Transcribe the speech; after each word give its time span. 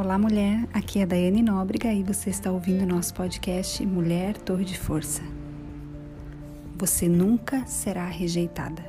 Olá, 0.00 0.16
mulher. 0.16 0.64
Aqui 0.72 1.00
é 1.00 1.02
a 1.02 1.06
Daiane 1.06 1.42
Nóbrega 1.42 1.92
e 1.92 2.04
você 2.04 2.30
está 2.30 2.52
ouvindo 2.52 2.86
nosso 2.86 3.12
podcast 3.12 3.84
Mulher 3.84 4.36
Torre 4.38 4.64
de 4.64 4.78
Força. 4.78 5.20
Você 6.76 7.08
nunca 7.08 7.66
será 7.66 8.06
rejeitada. 8.06 8.80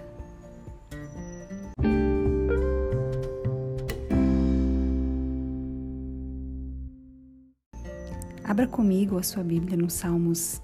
Abra 8.44 8.68
comigo 8.68 9.18
a 9.18 9.24
sua 9.24 9.44
Bíblia 9.44 9.76
no 9.76 9.90
Salmos, 9.90 10.62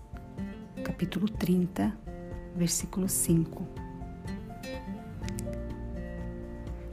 capítulo 0.84 1.28
30, 1.28 1.92
versículo 2.56 3.10
5. 3.10 3.68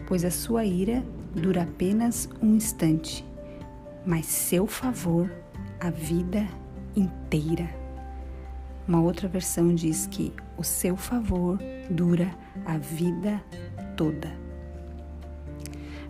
Pois 0.09 0.25
a 0.25 0.30
sua 0.30 0.64
ira 0.64 1.05
dura 1.34 1.64
apenas 1.64 2.30
um 2.42 2.55
instante 2.55 3.30
mas 4.05 4.27
seu 4.27 4.66
favor 4.66 5.30
a 5.80 5.91
vida 5.91 6.47
inteira. 6.97 7.69
Uma 8.87 9.01
outra 9.01 9.28
versão 9.28 9.75
diz 9.75 10.06
que 10.06 10.33
o 10.56 10.65
seu 10.65 10.97
favor 10.97 11.59
dura 11.91 12.30
a 12.66 12.78
vida 12.78 13.42
toda. 13.97 14.33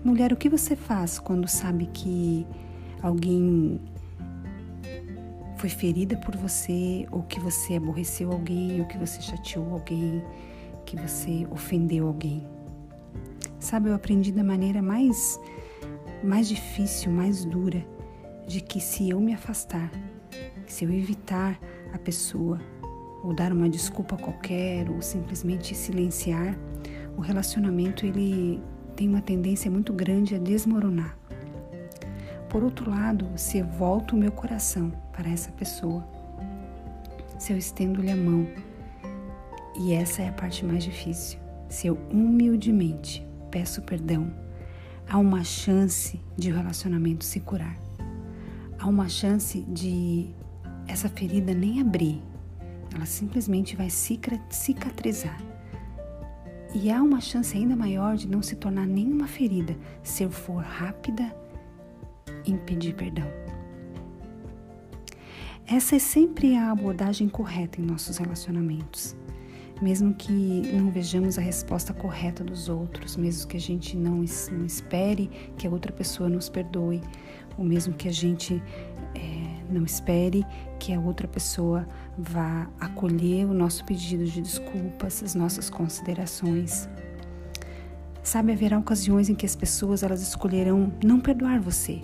Mulher, 0.05 0.33
o 0.33 0.37
que 0.37 0.49
você 0.49 0.75
faz 0.75 1.19
quando 1.19 1.47
sabe 1.47 1.87
que 1.87 2.47
alguém 3.03 3.81
foi 5.57 5.71
ferida 5.71 6.17
por 6.17 6.37
você, 6.37 7.07
ou 7.13 7.23
que 7.23 7.39
você 7.39 7.77
aborreceu 7.77 8.33
alguém, 8.33 8.81
ou 8.81 8.87
que 8.87 8.99
você 8.99 9.21
chateou 9.23 9.73
alguém, 9.75 10.21
que 10.85 10.97
você 10.97 11.47
ofendeu 11.51 12.09
alguém? 12.09 12.52
Sabe, 13.63 13.91
eu 13.91 13.95
aprendi 13.95 14.33
da 14.33 14.43
maneira 14.43 14.83
mais 14.83 15.41
mais 16.23 16.49
difícil, 16.49 17.13
mais 17.13 17.45
dura, 17.45 17.87
de 18.45 18.61
que 18.61 18.81
se 18.81 19.09
eu 19.11 19.21
me 19.21 19.33
afastar, 19.33 19.89
se 20.67 20.85
eu 20.85 20.91
evitar 20.93 21.61
a 21.93 21.99
pessoa, 21.99 22.61
ou 23.23 23.33
dar 23.33 23.53
uma 23.53 23.69
desculpa 23.69 24.17
qualquer, 24.17 24.91
ou 24.91 25.01
simplesmente 25.01 25.77
silenciar, 25.77 26.59
o 27.17 27.21
relacionamento 27.21 28.05
ele 28.05 28.61
tem 28.97 29.09
uma 29.09 29.23
tendência 29.23 29.71
muito 29.71 29.93
grande 29.93 30.35
a 30.35 30.39
desmoronar. 30.39 31.17
Por 32.49 32.65
outro 32.65 32.91
lado, 32.91 33.29
se 33.37 33.59
eu 33.59 33.67
volto 33.67 34.17
o 34.17 34.19
meu 34.19 34.33
coração 34.33 34.93
para 35.13 35.31
essa 35.31 35.53
pessoa, 35.53 36.05
se 37.39 37.53
eu 37.53 37.57
estendo-lhe 37.57 38.11
a 38.11 38.17
mão, 38.17 38.45
e 39.79 39.93
essa 39.93 40.21
é 40.21 40.29
a 40.29 40.33
parte 40.33 40.65
mais 40.65 40.83
difícil, 40.83 41.39
se 41.69 41.87
eu 41.87 41.97
humildemente 42.11 43.31
peço 43.53 43.83
perdão, 43.83 44.33
há 45.07 45.19
uma 45.19 45.45
chance 45.45 46.19
de 46.37 46.51
o 46.51 46.57
relacionamento 46.57 47.23
se 47.23 47.39
curar. 47.39 47.79
Há 48.79 48.89
uma 48.89 49.09
chance 49.09 49.61
de 49.69 50.31
essa 50.89 51.09
ferida 51.09 51.55
nem 51.55 51.81
abrir, 51.81 52.21
ela 52.95 53.07
simplesmente 53.07 53.77
vai 53.77 53.89
cicatrizar. 53.91 55.39
E 56.75 56.91
há 56.91 57.03
uma 57.03 57.21
chance 57.21 57.55
ainda 57.57 57.77
maior 57.77 58.17
de 58.17 58.27
não 58.27 58.43
se 58.43 58.57
tornar 58.57 58.87
nenhuma 58.87 59.29
ferida 59.29 59.77
se 60.03 60.23
eu 60.23 60.31
for 60.31 60.65
rápida 60.65 61.37
em 62.47 62.57
pedir 62.57 62.95
perdão. 62.95 63.31
Essa 65.67 65.97
é 65.97 65.99
sempre 65.99 66.57
a 66.57 66.71
abordagem 66.71 67.29
correta 67.29 67.81
em 67.81 67.85
nossos 67.85 68.17
relacionamentos 68.17 69.15
mesmo 69.83 70.15
que 70.15 70.33
não 70.73 70.91
vejamos 70.91 71.37
a 71.39 71.43
resposta 71.43 71.93
correta 71.93 72.45
dos 72.45 72.69
outros, 72.69 73.17
mesmo 73.17 73.49
que 73.49 73.57
a 73.57 73.61
gente 73.61 73.97
não, 73.97 74.23
espere 74.23 75.29
que 75.59 75.67
a 75.67 75.71
outra 75.71 75.93
pessoa 75.93 76.29
nos 76.29 76.49
perdoe, 76.49 77.01
ou 77.59 77.65
mesmo 77.65 77.93
que 77.93 78.09
a 78.09 78.13
gente 78.13 78.63
é, 79.15 79.63
não 79.69 79.85
espere 79.85 80.47
que 80.79 80.95
a 80.95 81.01
outra 81.01 81.27
pessoa 81.27 81.87
vá 82.17 82.71
acolher 82.79 83.45
o 83.45 83.53
nosso 83.53 83.85
pedido 83.85 84.25
de 84.25 84.41
desculpas, 84.41 85.21
as 85.23 85.35
nossas 85.35 85.69
considerações. 85.69 86.89
Sabe, 88.23 88.53
haverá 88.53 88.79
ocasiões 88.79 89.29
em 89.29 89.35
que 89.35 89.45
as 89.45 89.57
pessoas 89.57 90.05
elas 90.05 90.23
escolherão 90.23 90.93
não 91.05 91.19
perdoar 91.19 91.61
você, 91.61 92.01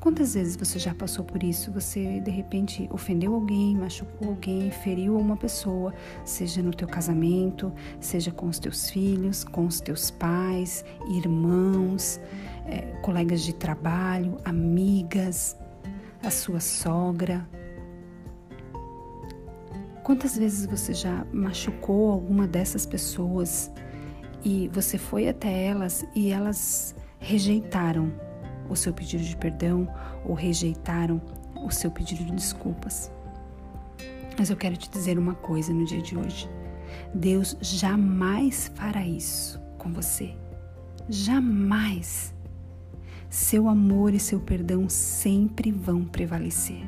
Quantas 0.00 0.32
vezes 0.32 0.56
você 0.56 0.78
já 0.78 0.94
passou 0.94 1.22
por 1.22 1.42
isso? 1.42 1.70
Você 1.72 2.20
de 2.20 2.30
repente 2.30 2.88
ofendeu 2.90 3.34
alguém, 3.34 3.76
machucou 3.76 4.28
alguém, 4.28 4.70
feriu 4.70 5.14
uma 5.18 5.36
pessoa, 5.36 5.92
seja 6.24 6.62
no 6.62 6.70
teu 6.70 6.88
casamento, 6.88 7.70
seja 8.00 8.30
com 8.30 8.46
os 8.46 8.58
teus 8.58 8.88
filhos, 8.88 9.44
com 9.44 9.66
os 9.66 9.78
teus 9.78 10.10
pais, 10.10 10.86
irmãos, 11.06 12.18
é, 12.64 12.78
colegas 13.02 13.42
de 13.42 13.52
trabalho, 13.52 14.38
amigas, 14.42 15.54
a 16.22 16.30
sua 16.30 16.60
sogra. 16.60 17.46
Quantas 20.02 20.34
vezes 20.34 20.64
você 20.64 20.94
já 20.94 21.26
machucou 21.30 22.10
alguma 22.10 22.46
dessas 22.46 22.86
pessoas 22.86 23.70
e 24.42 24.70
você 24.72 24.96
foi 24.96 25.28
até 25.28 25.66
elas 25.66 26.06
e 26.14 26.30
elas 26.30 26.94
rejeitaram 27.18 28.29
o 28.70 28.76
seu 28.76 28.92
pedido 28.92 29.22
de 29.22 29.36
perdão 29.36 29.88
ou 30.24 30.34
rejeitaram 30.34 31.20
o 31.62 31.70
seu 31.70 31.90
pedido 31.90 32.24
de 32.24 32.32
desculpas. 32.32 33.10
Mas 34.38 34.48
eu 34.48 34.56
quero 34.56 34.76
te 34.76 34.88
dizer 34.88 35.18
uma 35.18 35.34
coisa 35.34 35.72
no 35.72 35.84
dia 35.84 36.00
de 36.00 36.16
hoje. 36.16 36.48
Deus 37.14 37.56
jamais 37.60 38.70
fará 38.74 39.04
isso 39.04 39.60
com 39.76 39.92
você. 39.92 40.34
Jamais. 41.08 42.34
Seu 43.28 43.68
amor 43.68 44.14
e 44.14 44.20
seu 44.20 44.40
perdão 44.40 44.88
sempre 44.88 45.70
vão 45.70 46.04
prevalecer. 46.04 46.82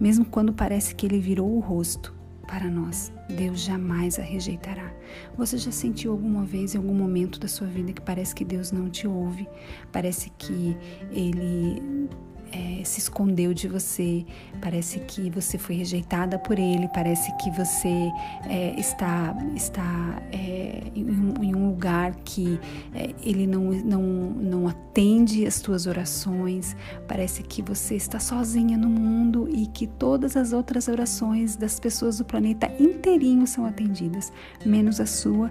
Mesmo 0.00 0.24
quando 0.24 0.52
parece 0.52 0.94
que 0.94 1.04
ele 1.06 1.20
virou 1.20 1.54
o 1.54 1.60
rosto 1.60 2.13
para 2.44 2.68
nós, 2.68 3.12
Deus 3.28 3.60
jamais 3.60 4.18
a 4.18 4.22
rejeitará. 4.22 4.92
Você 5.36 5.58
já 5.58 5.70
sentiu 5.70 6.12
alguma 6.12 6.44
vez, 6.44 6.74
em 6.74 6.78
algum 6.78 6.94
momento 6.94 7.38
da 7.38 7.48
sua 7.48 7.66
vida, 7.66 7.92
que 7.92 8.00
parece 8.00 8.34
que 8.34 8.44
Deus 8.44 8.72
não 8.72 8.88
te 8.88 9.06
ouve? 9.06 9.48
Parece 9.92 10.30
que 10.38 10.76
Ele 11.10 12.08
é, 12.54 12.84
se 12.84 13.00
escondeu 13.00 13.52
de 13.52 13.66
você, 13.66 14.24
parece 14.60 15.00
que 15.00 15.28
você 15.28 15.58
foi 15.58 15.74
rejeitada 15.74 16.38
por 16.38 16.56
ele, 16.56 16.88
parece 16.94 17.36
que 17.38 17.50
você 17.50 18.12
é, 18.48 18.78
está, 18.78 19.36
está 19.56 20.22
é, 20.30 20.84
em, 20.94 21.04
em, 21.42 21.54
um 21.54 21.66
lugar 21.66 22.14
que 22.24 22.60
é, 22.94 23.12
ele 23.22 23.44
não, 23.44 23.64
não, 23.64 24.02
não 24.02 24.68
atende 24.68 25.44
as 25.44 25.60
tuas 25.60 25.86
orações, 25.86 26.76
parece 27.08 27.42
que 27.42 27.60
você 27.60 27.96
está 27.96 28.20
sozinha 28.20 28.78
no 28.78 28.88
mundo 28.88 29.48
e 29.50 29.66
que 29.66 29.88
todas 29.88 30.36
as 30.36 30.52
outras 30.52 30.86
orações 30.86 31.56
das 31.56 31.80
pessoas 31.80 32.18
do 32.18 32.24
planeta 32.24 32.70
inteirinho 32.78 33.48
são 33.48 33.66
atendidas, 33.66 34.32
menos 34.64 35.00
a 35.00 35.06
sua 35.06 35.50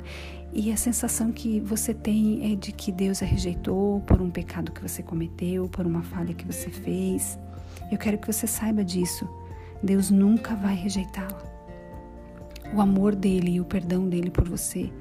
e 0.56 0.72
a 0.72 0.78
sensação 0.78 1.32
que 1.32 1.60
você 1.60 1.94
tem 1.94 2.54
é 2.54 2.56
de 2.56 2.72
que 2.72 2.92
Deus 2.92 3.24
a 3.24 3.26
rejeitou 3.26 4.02
por 4.02 4.22
um 4.22 4.30
pecado 4.30 4.72
que 4.72 4.82
você 4.82 5.02
cometeu, 5.02 5.68
por 5.68 5.86
uma 5.86 6.04
falha 6.04 6.34
que 6.34 6.46
você 6.46 6.70
fez. 6.70 7.40
Eu 7.92 7.98
quero 7.98 8.20
que 8.20 8.28
você 8.28 8.46
saiba 8.46 8.84
disso. 8.84 9.28
Deus 9.82 10.12
nunca 10.12 10.56
vai 10.56 10.76
rejeitá-la. 10.76 11.42
O 12.74 12.82
amor 12.82 13.16
dele 13.16 13.54
e 13.54 13.62
o 13.62 13.66
perdão 13.66 14.08
dele 14.08 14.30
por 14.30 14.48
você 14.48 14.92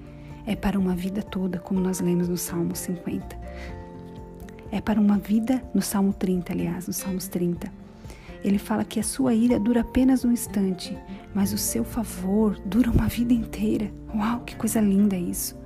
é 0.47 0.57
para 0.57 0.79
uma 0.79 0.95
vida 0.95 1.23
toda, 1.23 1.59
como 1.59 1.81
nós 1.81 2.01
lemos 2.01 2.29
no 2.29 2.37
Salmo 2.37 2.75
50. 2.75 3.39
É 4.71 4.81
para 4.81 4.99
uma 4.99 5.19
vida, 5.19 5.63
no 5.75 5.83
Salmo 5.83 6.15
30, 6.15 6.53
aliás, 6.53 6.87
no 6.87 6.95
Salmos 6.95 7.29
30. 7.29 7.82
Ele 8.45 8.59
fala 8.59 8.85
que 8.85 8.99
a 8.99 9.03
sua 9.03 9.35
ira 9.35 9.59
dura 9.59 9.83
apenas 9.83 10.25
um 10.25 10.33
instante, 10.33 10.99
mas 11.35 11.53
o 11.53 11.59
seu 11.59 11.85
favor 11.85 12.59
dura 12.67 12.91
uma 12.91 13.07
vida 13.07 13.33
inteira. 13.33 13.91
Uau, 14.15 14.41
que 14.41 14.57
coisa 14.57 14.81
linda 14.81 15.17
isso! 15.17 15.57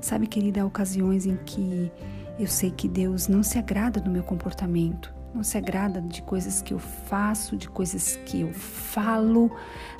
Sabe, 0.00 0.26
querida, 0.26 0.62
há 0.62 0.66
ocasiões 0.66 1.26
em 1.26 1.36
que 1.44 1.90
eu 2.38 2.46
sei 2.46 2.70
que 2.70 2.88
Deus 2.88 3.26
não 3.26 3.42
se 3.42 3.58
agrada 3.58 4.00
do 4.00 4.10
meu 4.10 4.22
comportamento, 4.22 5.14
não 5.34 5.42
se 5.42 5.58
agrada 5.58 6.00
de 6.00 6.22
coisas 6.22 6.62
que 6.62 6.72
eu 6.72 6.78
faço, 6.78 7.56
de 7.56 7.68
coisas 7.68 8.16
que 8.24 8.42
eu 8.42 8.52
falo, 8.52 9.50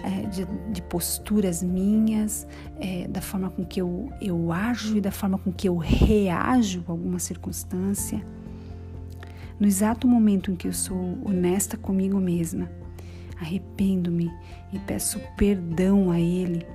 é, 0.02 0.26
de, 0.26 0.44
de, 0.70 0.82
posturas 0.82 1.62
minhas, 1.62 2.46
é, 2.78 3.08
da 3.08 3.20
forma 3.20 3.50
com 3.50 3.64
que 3.64 3.80
eu, 3.80 4.10
eu 4.20 4.52
ajo 4.52 4.96
e 4.96 5.00
da 5.00 5.10
forma 5.10 5.38
com 5.38 5.52
que 5.52 5.68
eu 5.68 5.76
reajo 5.76 6.84
a 6.86 6.92
alguma 6.92 7.18
circunstância. 7.18 8.24
No 9.58 9.66
exato 9.66 10.08
momento 10.08 10.50
em 10.50 10.56
que 10.56 10.66
eu 10.66 10.72
sou 10.72 11.18
honesta 11.24 11.76
comigo 11.76 12.18
mesma, 12.18 12.70
arrependo-me 13.40 14.32
e 14.72 14.78
peço 14.80 15.20
perdão 15.36 16.10
a 16.10 16.18
Ele, 16.18 16.66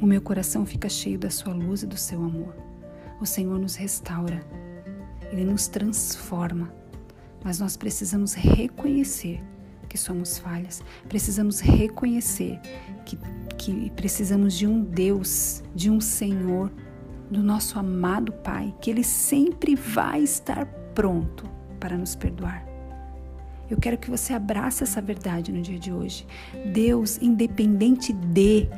o 0.00 0.06
meu 0.06 0.20
coração 0.20 0.66
fica 0.66 0.88
cheio 0.88 1.18
da 1.18 1.30
Sua 1.30 1.54
luz 1.54 1.82
e 1.82 1.86
do 1.86 1.96
Seu 1.96 2.22
amor. 2.22 2.54
O 3.20 3.24
Senhor 3.24 3.58
nos 3.58 3.76
restaura, 3.76 4.40
Ele 5.32 5.44
nos 5.44 5.66
transforma, 5.66 6.70
mas 7.42 7.58
nós 7.58 7.76
precisamos 7.76 8.34
reconhecer 8.34 9.42
que 9.88 9.96
somos 9.96 10.36
falhas, 10.36 10.82
precisamos 11.08 11.60
reconhecer 11.60 12.60
que, 13.06 13.18
que 13.56 13.90
precisamos 13.92 14.52
de 14.52 14.66
um 14.66 14.82
Deus, 14.82 15.62
de 15.74 15.90
um 15.90 16.00
Senhor, 16.00 16.70
do 17.30 17.42
nosso 17.42 17.78
amado 17.78 18.32
Pai, 18.32 18.74
que 18.80 18.90
Ele 18.90 19.02
sempre 19.02 19.74
vai 19.74 20.22
estar 20.22 20.66
pronto 20.96 21.44
para 21.78 21.96
nos 21.96 22.16
perdoar. 22.16 22.66
Eu 23.70 23.76
quero 23.76 23.98
que 23.98 24.10
você 24.10 24.32
abrace 24.32 24.82
essa 24.82 25.00
verdade 25.00 25.52
no 25.52 25.60
dia 25.60 25.78
de 25.78 25.92
hoje. 25.92 26.26
Deus, 26.72 27.18
independente 27.20 28.12
de, 28.12 28.68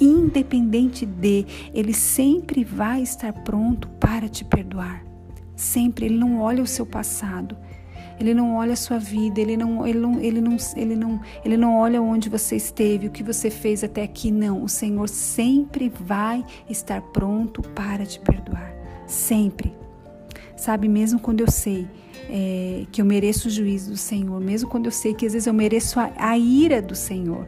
independente 0.00 1.04
de, 1.04 1.44
Ele 1.74 1.92
sempre 1.92 2.62
vai 2.62 3.02
estar 3.02 3.32
pronto 3.32 3.88
para 4.00 4.28
te 4.28 4.44
perdoar. 4.44 5.04
Sempre. 5.56 6.06
Ele 6.06 6.16
não 6.16 6.40
olha 6.40 6.62
o 6.62 6.66
seu 6.66 6.86
passado. 6.86 7.56
Ele 8.20 8.32
não 8.32 8.54
olha 8.54 8.74
a 8.74 8.76
sua 8.76 8.96
vida, 8.96 9.40
ele 9.40 9.56
não, 9.56 9.84
ele 9.84 9.98
não, 9.98 10.20
ele 10.20 10.40
não, 10.40 10.56
ele 10.76 10.94
não, 10.94 11.20
ele 11.44 11.56
não 11.56 11.76
olha 11.76 12.00
onde 12.00 12.28
você 12.28 12.54
esteve, 12.54 13.08
o 13.08 13.10
que 13.10 13.24
você 13.24 13.50
fez 13.50 13.82
até 13.82 14.04
aqui, 14.04 14.30
não. 14.30 14.62
O 14.62 14.68
Senhor 14.68 15.08
sempre 15.08 15.88
vai 15.88 16.44
estar 16.70 17.00
pronto 17.00 17.60
para 17.60 18.06
te 18.06 18.20
perdoar. 18.20 18.72
Sempre. 19.04 19.83
Sabe, 20.56 20.88
mesmo 20.88 21.18
quando 21.18 21.40
eu 21.40 21.50
sei 21.50 21.88
é, 22.28 22.86
que 22.90 23.00
eu 23.00 23.04
mereço 23.04 23.48
o 23.48 23.50
juízo 23.50 23.90
do 23.90 23.96
Senhor, 23.96 24.40
mesmo 24.40 24.68
quando 24.68 24.86
eu 24.86 24.92
sei 24.92 25.14
que 25.14 25.26
às 25.26 25.32
vezes 25.32 25.46
eu 25.46 25.54
mereço 25.54 25.98
a, 25.98 26.12
a 26.16 26.38
ira 26.38 26.80
do 26.80 26.94
Senhor. 26.94 27.46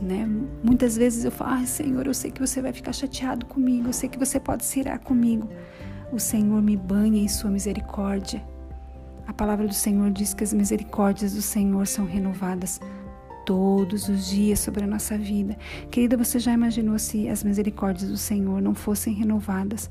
Né? 0.00 0.28
Muitas 0.62 0.96
vezes 0.96 1.24
eu 1.24 1.30
falo, 1.30 1.62
ah, 1.62 1.66
Senhor, 1.66 2.06
eu 2.06 2.14
sei 2.14 2.30
que 2.30 2.40
você 2.40 2.62
vai 2.62 2.72
ficar 2.72 2.92
chateado 2.92 3.46
comigo, 3.46 3.88
eu 3.88 3.92
sei 3.92 4.08
que 4.08 4.18
você 4.18 4.40
pode 4.40 4.64
se 4.64 4.80
irar 4.80 4.98
comigo. 4.98 5.48
O 6.10 6.18
Senhor 6.18 6.60
me 6.62 6.76
banha 6.76 7.22
em 7.22 7.28
sua 7.28 7.50
misericórdia. 7.50 8.42
A 9.26 9.32
palavra 9.32 9.68
do 9.68 9.74
Senhor 9.74 10.10
diz 10.10 10.34
que 10.34 10.42
as 10.42 10.52
misericórdias 10.52 11.34
do 11.34 11.42
Senhor 11.42 11.86
são 11.86 12.04
renovadas 12.04 12.80
todos 13.50 14.08
os 14.08 14.28
dias 14.28 14.60
sobre 14.60 14.84
a 14.84 14.86
nossa 14.86 15.18
vida. 15.18 15.58
Querida, 15.90 16.16
você 16.16 16.38
já 16.38 16.52
imaginou 16.52 16.96
se 17.00 17.28
as 17.28 17.42
misericórdias 17.42 18.08
do 18.08 18.16
Senhor 18.16 18.62
não 18.62 18.76
fossem 18.76 19.12
renovadas 19.12 19.90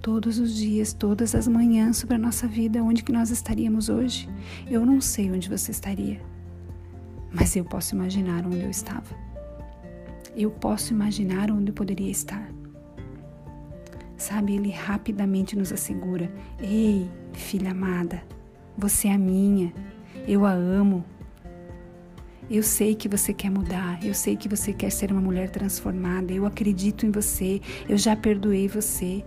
todos 0.00 0.38
os 0.38 0.54
dias, 0.54 0.92
todas 0.92 1.34
as 1.34 1.48
manhãs 1.48 1.96
sobre 1.96 2.14
a 2.14 2.18
nossa 2.20 2.46
vida? 2.46 2.80
Onde 2.80 3.02
que 3.02 3.10
nós 3.10 3.30
estaríamos 3.30 3.88
hoje? 3.88 4.28
Eu 4.70 4.86
não 4.86 5.00
sei 5.00 5.28
onde 5.28 5.48
você 5.48 5.72
estaria, 5.72 6.20
mas 7.32 7.56
eu 7.56 7.64
posso 7.64 7.96
imaginar 7.96 8.46
onde 8.46 8.60
eu 8.60 8.70
estava. 8.70 9.12
Eu 10.36 10.52
posso 10.52 10.92
imaginar 10.92 11.50
onde 11.50 11.72
eu 11.72 11.74
poderia 11.74 12.12
estar. 12.12 12.48
Sabe, 14.16 14.54
ele 14.54 14.70
rapidamente 14.70 15.56
nos 15.56 15.72
assegura: 15.72 16.32
Ei, 16.60 17.10
filha 17.32 17.72
amada, 17.72 18.22
você 18.78 19.08
é 19.08 19.18
minha, 19.18 19.74
eu 20.28 20.46
a 20.46 20.52
amo. 20.52 21.04
Eu 22.50 22.64
sei 22.64 22.96
que 22.96 23.08
você 23.08 23.32
quer 23.32 23.48
mudar, 23.48 24.04
eu 24.04 24.12
sei 24.12 24.36
que 24.36 24.48
você 24.48 24.72
quer 24.72 24.90
ser 24.90 25.12
uma 25.12 25.20
mulher 25.20 25.50
transformada, 25.50 26.32
eu 26.32 26.44
acredito 26.44 27.06
em 27.06 27.10
você, 27.12 27.60
eu 27.88 27.96
já 27.96 28.16
perdoei 28.16 28.66
você. 28.66 29.24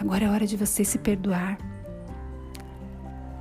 Agora 0.00 0.24
é 0.24 0.30
hora 0.30 0.46
de 0.46 0.56
você 0.56 0.86
se 0.86 0.96
perdoar. 0.96 1.58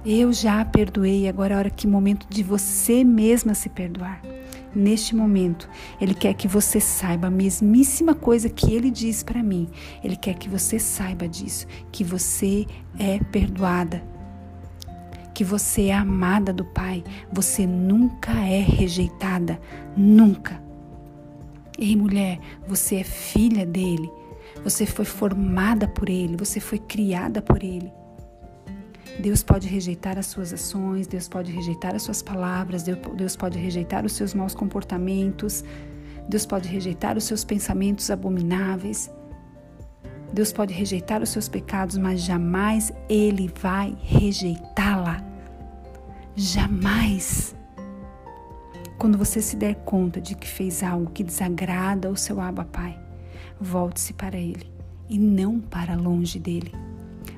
Eu 0.05 0.33
já 0.33 0.65
perdoei, 0.65 1.29
agora 1.29 1.53
é 1.53 1.57
hora 1.57 1.69
que 1.69 1.87
momento 1.87 2.27
de 2.29 2.43
você 2.43 3.05
mesma 3.05 3.53
se 3.53 3.69
perdoar. 3.69 4.21
Neste 4.75 5.15
momento, 5.15 5.69
ele 6.01 6.13
quer 6.13 6.33
que 6.33 6.47
você 6.47 6.81
saiba 6.81 7.27
a 7.27 7.31
mesmíssima 7.31 8.13
coisa 8.13 8.49
que 8.49 8.73
ele 8.73 8.91
diz 8.91 9.23
para 9.23 9.41
mim. 9.41 9.69
Ele 10.03 10.17
quer 10.17 10.33
que 10.33 10.49
você 10.49 10.77
saiba 10.77 11.25
disso, 11.25 11.65
que 11.89 12.03
você 12.03 12.65
é 12.99 13.17
perdoada, 13.31 14.03
que 15.33 15.43
você 15.43 15.87
é 15.87 15.93
amada 15.93 16.53
do 16.53 16.63
Pai, 16.63 17.03
você 17.31 17.65
nunca 17.65 18.31
é 18.31 18.59
rejeitada, 18.61 19.59
nunca. 19.97 20.61
Ei, 21.77 21.95
mulher, 21.95 22.39
você 22.67 22.97
é 22.97 23.03
filha 23.03 23.65
dele, 23.65 24.11
você 24.63 24.85
foi 24.85 25.05
formada 25.05 25.87
por 25.87 26.07
ele, 26.07 26.37
você 26.37 26.59
foi 26.59 26.77
criada 26.77 27.41
por 27.41 27.63
ele. 27.63 27.91
Deus 29.19 29.43
pode 29.43 29.67
rejeitar 29.67 30.17
as 30.17 30.27
suas 30.27 30.53
ações, 30.53 31.07
Deus 31.07 31.27
pode 31.27 31.51
rejeitar 31.51 31.95
as 31.95 32.03
suas 32.03 32.21
palavras, 32.21 32.83
Deus 32.83 33.35
pode 33.35 33.59
rejeitar 33.59 34.05
os 34.05 34.13
seus 34.13 34.33
maus 34.33 34.55
comportamentos, 34.55 35.63
Deus 36.27 36.45
pode 36.45 36.67
rejeitar 36.67 37.17
os 37.17 37.23
seus 37.23 37.43
pensamentos 37.43 38.09
abomináveis. 38.09 39.11
Deus 40.33 40.51
pode 40.51 40.73
rejeitar 40.73 41.21
os 41.21 41.29
seus 41.29 41.47
pecados, 41.47 41.95
mas 41.95 42.21
jamais 42.21 42.91
Ele 43.07 43.53
vai 43.61 43.95
rejeitá-la. 44.01 45.02
Jamais. 46.35 47.55
Quando 48.97 49.17
você 49.17 49.41
se 49.41 49.55
der 49.55 49.75
conta 49.83 50.19
de 50.19 50.35
que 50.35 50.47
fez 50.47 50.81
algo 50.81 51.11
que 51.11 51.23
desagrada 51.23 52.07
ao 52.07 52.15
seu 52.15 52.39
Abba 52.39 52.65
Pai, 52.65 52.99
volte-se 53.59 54.13
para 54.13 54.37
Ele 54.37 54.71
e 55.09 55.19
não 55.19 55.59
para 55.59 55.95
longe 55.95 56.39
dele. 56.39 56.73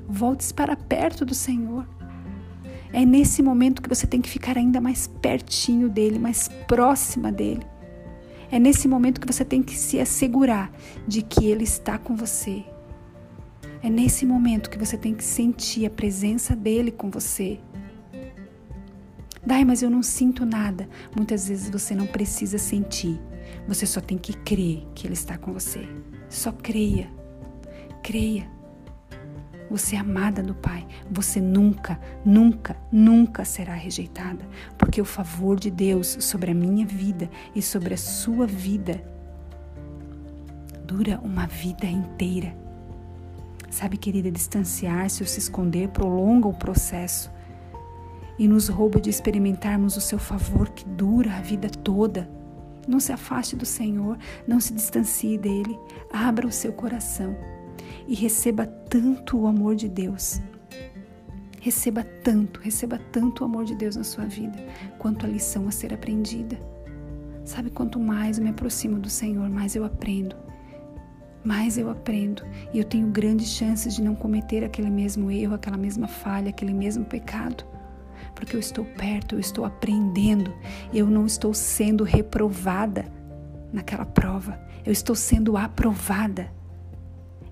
Volte-se 0.07 0.53
para 0.53 0.75
perto 0.75 1.25
do 1.25 1.33
Senhor. 1.33 1.87
É 2.93 3.05
nesse 3.05 3.41
momento 3.41 3.81
que 3.81 3.89
você 3.89 4.07
tem 4.07 4.21
que 4.21 4.29
ficar 4.29 4.57
ainda 4.57 4.79
mais 4.79 5.07
pertinho 5.07 5.89
dele, 5.89 6.17
mais 6.17 6.47
próxima 6.67 7.31
dele. 7.31 7.65
É 8.51 8.59
nesse 8.59 8.87
momento 8.87 9.19
que 9.19 9.27
você 9.27 9.43
tem 9.43 9.61
que 9.61 9.75
se 9.75 9.99
assegurar 9.99 10.71
de 11.07 11.21
que 11.21 11.45
ele 11.45 11.63
está 11.63 11.97
com 11.97 12.15
você, 12.15 12.63
é 13.85 13.89
nesse 13.89 14.25
momento 14.25 14.69
que 14.69 14.79
você 14.79 14.97
tem 14.97 15.13
que 15.13 15.23
sentir 15.23 15.85
a 15.85 15.91
presença 15.91 16.55
dele 16.55 16.91
com 16.91 17.11
você. 17.11 17.59
Dai, 19.45 19.63
mas 19.63 19.83
eu 19.83 19.89
não 19.89 20.01
sinto 20.01 20.45
nada. 20.45 20.89
Muitas 21.15 21.47
vezes 21.47 21.69
você 21.69 21.93
não 21.93 22.07
precisa 22.07 22.57
sentir. 22.57 23.19
Você 23.67 23.85
só 23.85 24.01
tem 24.01 24.17
que 24.17 24.33
crer 24.33 24.87
que 24.95 25.05
ele 25.05 25.13
está 25.13 25.37
com 25.37 25.53
você. 25.53 25.87
Só 26.27 26.51
creia. 26.51 27.07
Creia. 28.01 28.49
Você 29.69 29.95
é 29.95 29.99
amada 29.99 30.41
do 30.41 30.55
Pai. 30.55 30.87
Você 31.11 31.39
nunca, 31.39 31.99
nunca, 32.23 32.75
nunca 32.91 33.45
será 33.45 33.73
rejeitada. 33.73 34.47
Porque 34.77 34.99
o 34.99 35.05
favor 35.05 35.59
de 35.59 35.69
Deus 35.69 36.17
sobre 36.19 36.51
a 36.51 36.55
minha 36.55 36.85
vida 36.85 37.29
e 37.53 37.61
sobre 37.61 37.93
a 37.93 37.97
sua 37.97 38.47
vida 38.47 39.03
dura 40.85 41.19
uma 41.23 41.45
vida 41.45 41.85
inteira. 41.85 42.55
Sabe, 43.69 43.97
querida, 43.97 44.31
distanciar-se 44.31 45.21
ou 45.21 45.27
se 45.27 45.39
esconder 45.39 45.89
prolonga 45.89 46.47
o 46.47 46.53
processo 46.53 47.34
e 48.37 48.47
nos 48.47 48.67
rouba 48.67 48.99
de 48.99 49.09
experimentarmos 49.09 49.95
o 49.95 50.01
seu 50.01 50.19
favor 50.19 50.69
que 50.69 50.85
dura 50.85 51.35
a 51.35 51.41
vida 51.41 51.69
toda. 51.69 52.29
Não 52.87 52.99
se 52.99 53.11
afaste 53.11 53.55
do 53.55 53.65
Senhor, 53.65 54.17
não 54.47 54.59
se 54.59 54.73
distancie 54.73 55.37
dele, 55.37 55.79
abra 56.11 56.47
o 56.47 56.51
seu 56.51 56.71
coração 56.71 57.35
e 58.07 58.13
receba 58.13 58.65
tanto 58.65 59.37
o 59.37 59.47
amor 59.47 59.75
de 59.75 59.89
Deus. 59.89 60.41
Receba 61.59 62.03
tanto, 62.03 62.59
receba 62.59 62.99
tanto 63.11 63.41
o 63.41 63.45
amor 63.45 63.65
de 63.65 63.73
Deus 63.73 63.95
na 63.95 64.03
sua 64.03 64.25
vida, 64.25 64.57
quanto 64.99 65.25
a 65.25 65.29
lição 65.29 65.67
a 65.67 65.71
ser 65.71 65.93
aprendida. 65.93 66.59
Sabe, 67.43 67.71
quanto 67.71 67.99
mais 67.99 68.37
eu 68.37 68.43
me 68.43 68.51
aproximo 68.51 68.99
do 68.99 69.09
Senhor, 69.09 69.49
mais 69.49 69.75
eu 69.75 69.83
aprendo 69.83 70.35
mais 71.45 71.77
eu 71.77 71.89
aprendo 71.91 72.43
e 72.73 72.79
eu 72.79 72.83
tenho 72.83 73.07
grandes 73.07 73.49
chances 73.49 73.95
de 73.95 74.01
não 74.01 74.15
cometer 74.15 74.63
aquele 74.63 74.89
mesmo 74.89 75.29
erro, 75.29 75.53
aquela 75.53 75.77
mesma 75.77 76.07
falha, 76.07 76.49
aquele 76.49 76.73
mesmo 76.73 77.05
pecado. 77.05 77.63
Porque 78.35 78.55
eu 78.55 78.59
estou 78.59 78.83
perto, 78.83 79.35
eu 79.35 79.39
estou 79.39 79.65
aprendendo, 79.65 80.53
eu 80.93 81.07
não 81.07 81.25
estou 81.25 81.53
sendo 81.53 82.03
reprovada 82.03 83.05
naquela 83.71 84.05
prova, 84.05 84.59
eu 84.85 84.91
estou 84.91 85.15
sendo 85.15 85.57
aprovada. 85.57 86.51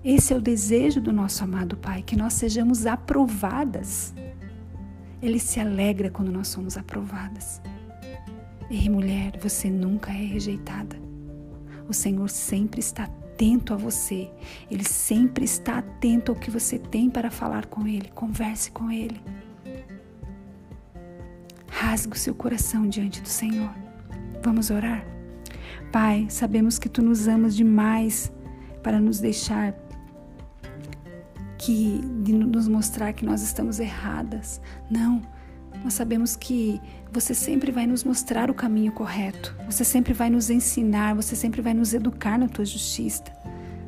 Esse 0.04 0.34
é 0.34 0.36
o 0.36 0.40
desejo 0.40 1.00
do 1.00 1.12
nosso 1.12 1.42
amado 1.42 1.78
Pai, 1.78 2.02
que 2.02 2.14
nós 2.14 2.34
sejamos 2.34 2.86
aprovadas. 2.86 4.14
Ele 5.22 5.38
se 5.38 5.58
alegra 5.58 6.10
quando 6.10 6.30
nós 6.30 6.48
somos 6.48 6.76
aprovadas. 6.76 7.62
Ei, 8.70 8.88
mulher, 8.90 9.38
você 9.40 9.70
nunca 9.70 10.10
é 10.10 10.24
rejeitada. 10.26 10.96
O 11.88 11.94
Senhor 11.94 12.28
sempre 12.28 12.80
está 12.80 13.04
atento 13.04 13.72
a 13.72 13.76
você. 13.76 14.30
Ele 14.70 14.84
sempre 14.84 15.44
está 15.44 15.78
atento 15.78 16.32
ao 16.32 16.38
que 16.38 16.50
você 16.50 16.78
tem 16.78 17.08
para 17.08 17.30
falar 17.30 17.66
com 17.66 17.86
Ele. 17.86 18.10
Converse 18.14 18.70
com 18.70 18.90
Ele. 18.90 19.20
Rasgue 21.84 22.16
o 22.16 22.18
seu 22.18 22.34
coração 22.34 22.88
diante 22.88 23.20
do 23.20 23.28
Senhor. 23.28 23.70
Vamos 24.42 24.70
orar? 24.70 25.04
Pai, 25.92 26.26
sabemos 26.30 26.78
que 26.78 26.88
Tu 26.88 27.02
nos 27.02 27.28
amas 27.28 27.54
demais 27.54 28.32
para 28.82 28.98
nos 28.98 29.20
deixar 29.20 29.74
que 31.58 32.00
de 32.22 32.32
nos 32.32 32.68
mostrar 32.68 33.12
que 33.12 33.24
nós 33.24 33.42
estamos 33.42 33.78
erradas. 33.80 34.62
Não, 34.90 35.20
nós 35.84 35.92
sabemos 35.92 36.34
que 36.36 36.80
você 37.12 37.34
sempre 37.34 37.70
vai 37.70 37.86
nos 37.86 38.02
mostrar 38.02 38.50
o 38.50 38.54
caminho 38.54 38.90
correto. 38.90 39.54
Você 39.66 39.84
sempre 39.84 40.14
vai 40.14 40.30
nos 40.30 40.48
ensinar, 40.48 41.14
você 41.14 41.36
sempre 41.36 41.60
vai 41.60 41.74
nos 41.74 41.92
educar 41.92 42.38
na 42.38 42.48
tua 42.48 42.64
justiça. 42.64 43.24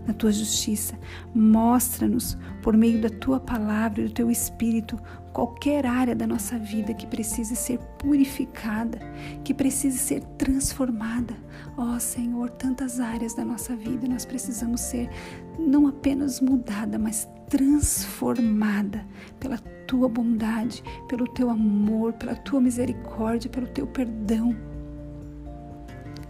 Na 0.07 0.13
tua 0.13 0.31
justiça, 0.31 0.97
mostra-nos 1.35 2.37
por 2.63 2.77
meio 2.77 3.01
da 3.01 3.09
tua 3.09 3.41
palavra 3.41 4.03
e 4.03 4.05
do 4.05 4.13
teu 4.13 4.31
espírito 4.31 4.97
qualquer 5.37 5.85
área 5.85 6.15
da 6.15 6.27
nossa 6.27 6.59
vida 6.59 6.95
que 6.95 7.07
precise 7.07 7.55
ser 7.55 7.79
purificada, 7.99 8.99
que 9.45 9.53
precise 9.53 9.99
ser 9.99 10.23
transformada. 10.39 11.37
Ó 11.77 11.95
oh, 11.95 12.01
Senhor, 12.01 12.49
tantas 12.53 13.01
áreas 13.01 13.35
da 13.35 13.45
nossa 13.45 13.77
vida 13.77 14.09
nós 14.09 14.25
precisamos 14.25 14.81
ser 14.81 15.11
não 15.59 15.89
apenas 15.89 16.41
mudada, 16.41 16.99
mas 16.99 17.29
transformada 17.51 19.05
pela 19.39 19.59
tua 19.87 20.09
bondade, 20.09 20.83
pelo 21.07 21.29
teu 21.29 21.51
amor, 21.51 22.15
pela 22.15 22.35
tua 22.35 22.59
misericórdia, 22.59 23.51
pelo 23.51 23.67
teu 23.67 23.87
perdão. 23.87 24.57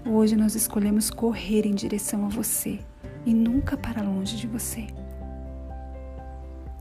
Hoje 0.05 0.35
nós 0.35 0.57
escolhemos 0.57 1.11
correr 1.11 1.65
em 1.65 1.77
direção 1.77 2.27
a 2.27 2.29
você 2.29 2.81
e 3.25 3.33
nunca 3.33 3.77
para 3.77 4.03
longe 4.03 4.37
de 4.37 4.49
você. 4.49 4.89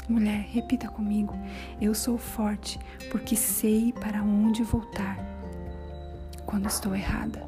Mulher, 0.07 0.47
repita 0.51 0.87
comigo: 0.87 1.33
Eu 1.81 1.93
sou 1.95 2.17
forte 2.17 2.79
porque 3.11 3.35
sei 3.35 3.91
para 3.91 4.21
onde 4.21 4.63
voltar 4.63 5.17
quando 6.45 6.67
estou 6.67 6.95
errada. 6.95 7.47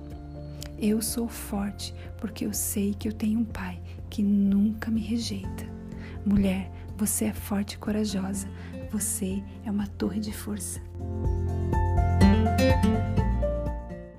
Eu 0.80 1.02
sou 1.02 1.28
forte 1.28 1.94
porque 2.20 2.46
eu 2.46 2.54
sei 2.54 2.94
que 2.94 3.08
eu 3.08 3.14
tenho 3.14 3.40
um 3.40 3.46
pai 3.46 3.80
que 4.10 4.22
nunca 4.22 4.92
me 4.92 5.02
rejeita. 5.02 5.66
Mulher, 6.26 6.72
você 6.98 7.26
é 7.26 7.34
forte 7.34 7.74
e 7.74 7.78
corajosa. 7.78 8.48
Você 8.92 9.44
é 9.66 9.72
uma 9.72 9.88
torre 9.88 10.20
de 10.20 10.34
força. 10.34 10.82